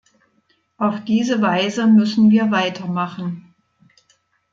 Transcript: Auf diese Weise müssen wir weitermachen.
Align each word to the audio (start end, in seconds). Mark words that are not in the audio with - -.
Auf 0.77 1.03
diese 1.05 1.43
Weise 1.43 1.85
müssen 1.85 2.31
wir 2.31 2.49
weitermachen. 2.49 3.53